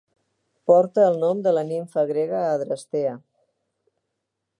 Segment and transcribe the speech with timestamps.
[0.69, 3.13] Porta el nom de la nimfa grega Adrastea.